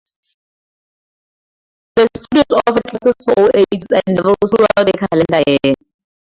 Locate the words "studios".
2.17-2.61